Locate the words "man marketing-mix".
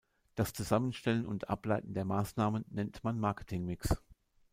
3.03-3.99